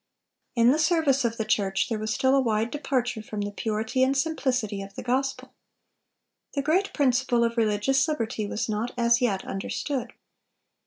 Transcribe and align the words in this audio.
In 0.55 0.71
the 0.71 0.79
service 0.79 1.23
of 1.25 1.37
the 1.37 1.45
church 1.45 1.87
there 1.87 1.99
was 1.99 2.11
still 2.11 2.35
a 2.35 2.41
wide 2.41 2.71
departure 2.71 3.21
from 3.21 3.41
the 3.41 3.51
purity 3.51 4.01
and 4.01 4.17
simplicity 4.17 4.81
of 4.81 4.95
the 4.95 5.03
gospel. 5.03 5.53
The 6.55 6.63
great 6.63 6.91
principle 6.91 7.43
of 7.43 7.55
religious 7.55 8.07
liberty 8.07 8.47
was 8.47 8.67
not 8.67 8.95
as 8.97 9.21
yet 9.21 9.45
understood. 9.45 10.13